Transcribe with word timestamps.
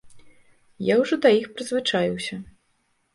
Я 0.87 0.95
ўжо 1.01 1.19
да 1.25 1.29
іх 1.41 1.49
прызвычаіўся. 1.59 2.39